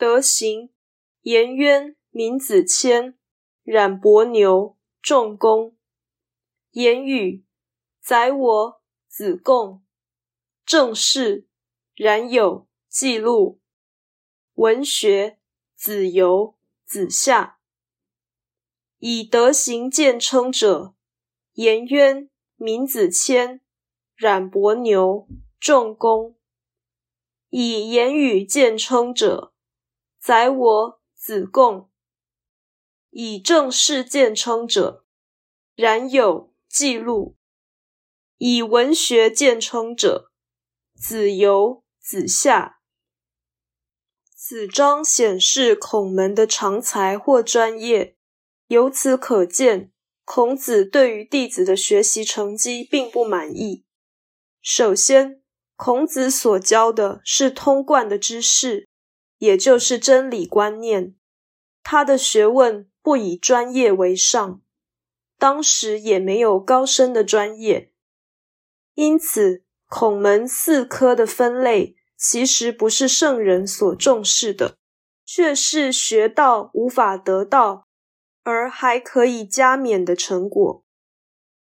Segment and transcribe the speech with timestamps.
[0.00, 0.70] 德行：
[1.20, 3.16] 颜渊、闵子骞、
[3.62, 5.76] 冉伯牛、仲弓。
[6.70, 7.44] 言语：
[8.00, 9.84] 宰我、子贡。
[10.64, 11.46] 政事：
[11.94, 13.60] 冉有、记录。
[14.54, 15.38] 文学：
[15.76, 16.56] 子游、
[16.86, 17.58] 子夏。
[19.00, 20.94] 以德行见称者：
[21.52, 23.60] 颜渊、闵子骞、
[24.16, 25.28] 冉伯牛、
[25.58, 26.36] 仲弓；
[27.50, 29.52] 以言语见称者：
[30.22, 31.88] 宰我、子贡；
[33.08, 35.06] 以政事见称者：
[35.74, 37.36] 冉有、记录；
[38.36, 40.30] 以文学见称者：
[40.94, 42.80] 子游、子夏。
[44.34, 48.18] 此章显示孔门的长才或专业。
[48.66, 49.90] 由此可见，
[50.26, 53.86] 孔子对于弟子的学习成绩并不满意。
[54.60, 55.42] 首先，
[55.76, 58.86] 孔子所教的是通贯的知识，
[59.40, 61.16] 也就是真理观念。
[61.82, 64.62] 他的学问不以专业为上，
[65.36, 67.92] 当时也没有高深的专业，
[68.94, 74.76] 因此孔门四科的分类其实不是圣人所重视的，
[75.26, 77.88] 却是学道无法得到。
[78.42, 80.82] 而还可以加冕的成果。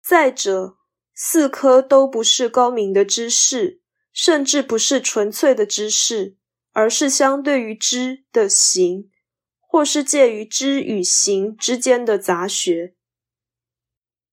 [0.00, 0.76] 再者，
[1.12, 6.36] 四科都不是高明的知识，甚至不是纯粹的知识，
[6.72, 9.10] 而是相对于知的行，
[9.60, 12.94] 或是介于知与行之间的杂学。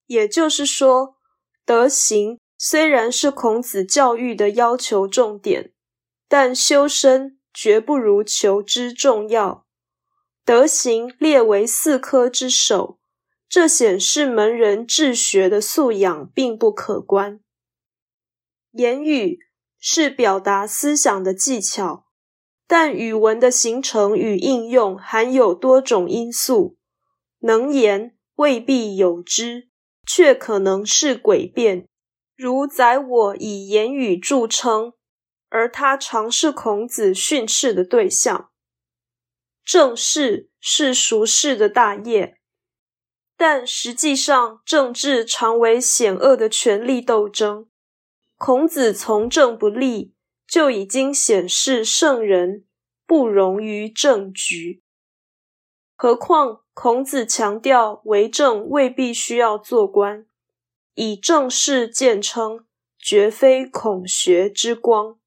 [0.08, 1.18] 也就是说，
[1.64, 5.74] 德行虽然是孔子教育的要求重点，
[6.28, 9.66] 但修身绝不如求知重要。
[10.44, 13.00] 德行列为四科之首，
[13.48, 17.40] 这显示门人治学的素养并不可观。
[18.72, 19.40] 言语
[19.78, 22.08] 是表达思想的技巧，
[22.70, 26.78] 但语文的形成与应用含有多种因素。
[27.40, 29.70] 能言未必有之，
[30.06, 31.88] 却可能是诡辩。
[32.38, 34.94] 如宰我以言语著称，
[35.50, 38.52] 而他常是孔子训斥的对象。
[39.66, 42.38] 政事是俗世的大业，
[43.36, 47.68] 但实际上政治常为险恶的权力斗争。
[48.38, 50.14] 孔子从政不利，
[50.50, 52.66] 就已经显示圣人
[53.06, 54.82] 不容于政局。
[55.96, 60.26] 何况孔子强调为政未必需要做官，
[60.96, 62.66] 以政事见称，
[62.98, 65.20] 绝非孔学之光。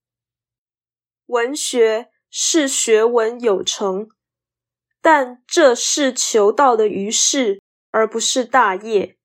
[1.27, 4.09] 文学是学问有成。
[5.00, 9.16] 但这是求道的于事，而不是大业，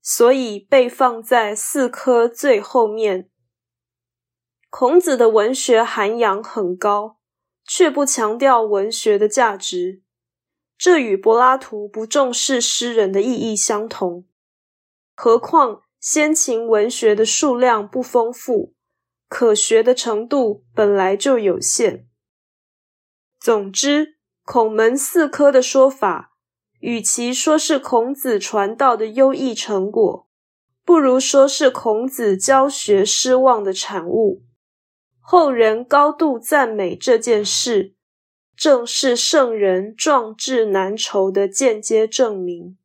[0.00, 3.28] 所以被放在四科最后面。
[4.70, 7.18] 孔子的文学涵养很高，
[7.66, 10.02] 却不强调文学的价值，
[10.76, 14.26] 这与柏拉图不重视诗人的意义相同。
[15.14, 18.74] 何况先秦文学的数量不丰富，
[19.28, 22.06] 可学的程度本来就有限。
[23.40, 24.18] 总之。
[24.50, 26.32] 孔门四科的说法，
[26.80, 30.26] 与其说是孔子传道的优异成果，
[30.86, 34.42] 不如说是孔子教学失望的产物。
[35.30, 37.92] 后人高度赞美这件事，
[38.56, 42.77] 正是圣人壮志难酬的间接证明。